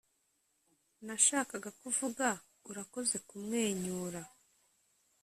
[1.05, 2.27] nashakaga kuvuga,
[2.69, 4.21] urakoze kumwenyura